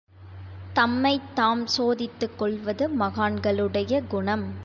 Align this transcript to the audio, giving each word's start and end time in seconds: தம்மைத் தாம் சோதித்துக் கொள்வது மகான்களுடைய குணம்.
தம்மைத் 0.73 1.35
தாம் 1.35 1.67
சோதித்துக் 1.67 2.37
கொள்வது 2.37 2.89
மகான்களுடைய 2.99 4.07
குணம். 4.07 4.53